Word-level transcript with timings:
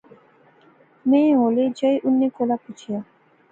میں 1.09 1.27
ہولے 1.39 1.65
جئے 1.77 1.93
انیں 2.05 2.29
کولا 2.35 2.55
پچھیا 2.63 2.99